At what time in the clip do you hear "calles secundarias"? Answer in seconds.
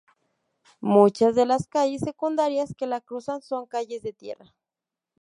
1.67-2.73